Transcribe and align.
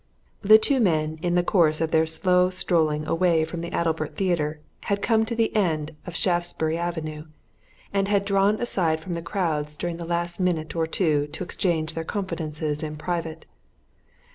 The 0.41 0.57
two 0.57 0.79
men 0.79 1.19
in 1.21 1.35
the 1.35 1.43
course 1.43 1.79
of 1.79 1.91
their 1.91 2.07
slow 2.07 2.49
strolling 2.49 3.05
away 3.05 3.45
from 3.45 3.61
the 3.61 3.69
Adalbert 3.71 4.15
Theatre 4.15 4.59
had 4.85 4.99
come 4.99 5.25
to 5.27 5.35
the 5.35 5.55
end 5.55 5.95
of 6.07 6.15
Shaftesbury 6.15 6.75
Avenue, 6.75 7.25
and 7.93 8.07
had 8.07 8.25
drawn 8.25 8.59
aside 8.59 8.99
from 8.99 9.13
the 9.13 9.21
crowds 9.21 9.77
during 9.77 9.97
the 9.97 10.05
last 10.05 10.39
minute 10.39 10.75
or 10.75 10.87
two 10.87 11.27
to 11.27 11.43
exchange 11.43 11.93
their 11.93 12.03
confidences 12.03 12.81
in 12.81 12.97
private. 12.97 13.45